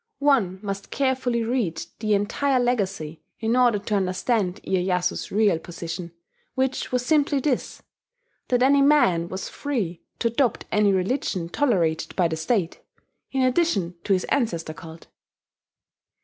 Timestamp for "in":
3.39-3.55, 13.31-13.43